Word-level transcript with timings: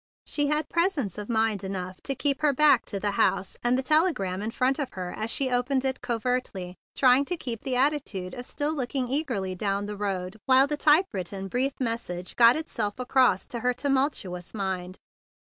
She 0.25 0.47
had 0.47 0.67
presence 0.67 1.19
of 1.19 1.29
mind 1.29 1.63
enough 1.63 2.01
to 2.05 2.15
keep 2.15 2.41
her 2.41 2.53
back 2.53 2.85
to 2.87 2.99
the 2.99 3.11
house 3.21 3.55
and 3.63 3.77
the 3.77 3.83
telegram 3.83 4.41
in 4.41 4.49
front 4.49 4.79
of 4.79 4.89
her 4.93 5.13
as 5.15 5.29
she 5.29 5.51
opened 5.51 5.85
it 5.85 6.01
covertly, 6.01 6.75
trying 6.95 7.23
to 7.25 7.37
keep 7.37 7.61
the 7.61 7.75
attitude 7.75 8.33
of 8.33 8.47
still 8.47 8.75
look¬ 8.75 8.95
ing 8.95 9.09
eagerly 9.09 9.53
down 9.53 9.85
the 9.85 9.95
road, 9.95 10.39
while 10.47 10.65
the 10.65 10.75
typewritten 10.75 11.49
brief 11.49 11.73
message 11.79 12.35
got 12.35 12.55
itself 12.55 12.97
across 12.97 13.45
to 13.45 13.59
her 13.59 13.75
tumultuous 13.75 14.55
mind. 14.55 14.97